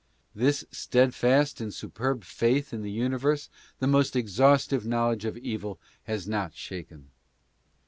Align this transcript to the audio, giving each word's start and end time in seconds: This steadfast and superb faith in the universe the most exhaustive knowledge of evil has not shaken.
This 0.33 0.65
steadfast 0.71 1.61
and 1.61 1.71
superb 1.71 2.23
faith 2.23 2.73
in 2.73 2.81
the 2.81 2.89
universe 2.89 3.49
the 3.77 3.85
most 3.85 4.15
exhaustive 4.15 4.83
knowledge 4.83 5.25
of 5.25 5.37
evil 5.37 5.79
has 6.05 6.27
not 6.27 6.55
shaken. 6.55 7.11